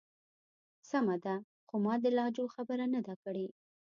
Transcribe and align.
سمه 0.89 1.15
ده. 1.25 1.35
خو 1.67 1.75
ما 1.83 1.93
د 2.03 2.05
لهجو 2.17 2.45
خبره 2.55 2.85
نه 2.93 3.01
ده 3.07 3.13
کړی. 3.23 3.47